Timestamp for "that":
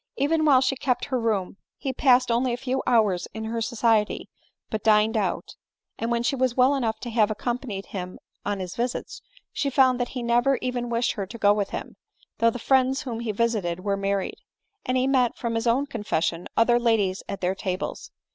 9.99-10.09